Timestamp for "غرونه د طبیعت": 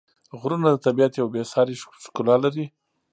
0.39-1.13